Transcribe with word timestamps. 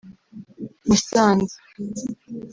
Musanze 0.87 1.45